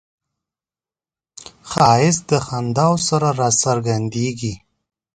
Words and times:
ښایست 1.69 2.23
د 2.29 2.31
خنداوو 2.45 3.05
سره 3.09 3.27
راڅرګندیږي 3.39 4.53